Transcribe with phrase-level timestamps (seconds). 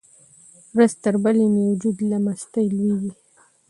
[0.75, 3.11] ورځ تر بلې مې وجود له مستۍ لویږي.